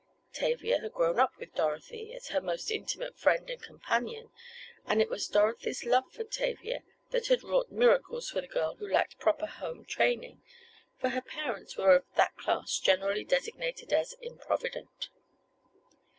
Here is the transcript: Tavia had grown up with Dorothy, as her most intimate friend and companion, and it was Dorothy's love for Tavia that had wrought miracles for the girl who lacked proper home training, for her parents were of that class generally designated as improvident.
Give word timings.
Tavia 0.33 0.79
had 0.79 0.93
grown 0.93 1.19
up 1.19 1.37
with 1.37 1.53
Dorothy, 1.53 2.11
as 2.15 2.29
her 2.29 2.41
most 2.41 2.71
intimate 2.71 3.19
friend 3.19 3.47
and 3.51 3.61
companion, 3.61 4.31
and 4.83 4.99
it 4.99 5.09
was 5.11 5.27
Dorothy's 5.27 5.85
love 5.85 6.11
for 6.11 6.23
Tavia 6.23 6.81
that 7.11 7.27
had 7.27 7.43
wrought 7.43 7.69
miracles 7.71 8.27
for 8.27 8.41
the 8.41 8.47
girl 8.47 8.77
who 8.77 8.87
lacked 8.91 9.19
proper 9.19 9.45
home 9.45 9.85
training, 9.85 10.41
for 10.97 11.09
her 11.09 11.21
parents 11.21 11.77
were 11.77 11.97
of 11.97 12.05
that 12.15 12.35
class 12.35 12.79
generally 12.79 13.23
designated 13.23 13.93
as 13.93 14.15
improvident. 14.23 15.09